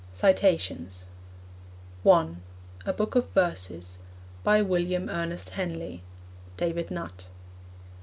[0.19, 2.27] (1)
[2.87, 3.99] A Book of Verses.
[4.43, 6.01] By William Ernest Henley.
[6.57, 7.27] (David Nutt.)